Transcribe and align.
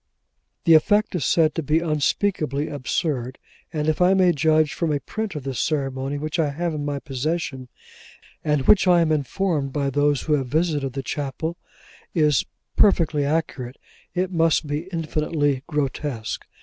The 0.63 0.73
effect 0.73 1.13
is 1.13 1.25
said 1.25 1.53
to 1.53 1.61
be 1.61 1.77
unspeakably 1.79 2.69
absurd: 2.69 3.37
and 3.71 3.87
if 3.87 4.01
I 4.01 4.15
may 4.15 4.31
judge 4.31 4.73
from 4.73 4.91
a 4.91 4.99
print 4.99 5.35
of 5.35 5.43
this 5.43 5.59
ceremony 5.59 6.17
which 6.17 6.39
I 6.39 6.49
have 6.49 6.73
in 6.73 6.83
my 6.83 6.97
possession; 6.97 7.67
and 8.43 8.63
which 8.65 8.87
I 8.87 9.01
am 9.01 9.11
informed 9.11 9.73
by 9.73 9.91
those 9.91 10.23
who 10.23 10.33
have 10.33 10.47
visited 10.47 10.93
the 10.93 11.03
chapel, 11.03 11.55
is 12.15 12.47
perfectly 12.75 13.23
accurate; 13.25 13.77
it 14.15 14.31
must 14.31 14.65
be 14.65 14.87
infinitely 14.91 15.61
grotesque. 15.67 16.47